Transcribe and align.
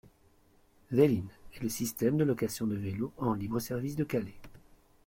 Vel'in 0.89 1.25
est 1.53 1.61
le 1.61 1.69
système 1.69 2.17
de 2.17 2.23
location 2.23 2.65
de 2.65 2.75
vélos 2.75 3.13
en 3.19 3.35
libre-service 3.35 3.95
de 3.95 4.03
Calais. 4.03 4.33